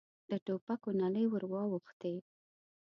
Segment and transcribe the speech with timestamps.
[0.29, 2.15] د ټوپکو نلۍ ور واوښتې.